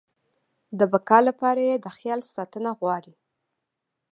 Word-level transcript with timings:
د 0.79 0.81
بقا 0.91 1.19
لپاره 1.27 1.61
يې 1.69 1.75
د 1.79 1.87
خیال 1.97 2.19
ساتنه 2.35 2.71
غواړي. 2.79 3.13